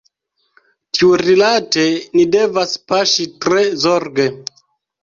[0.97, 1.85] Tiurilate
[2.17, 4.29] ni devas paŝi tre zorge.